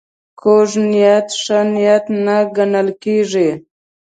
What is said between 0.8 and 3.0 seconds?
نیت ښه نیت نه ګڼل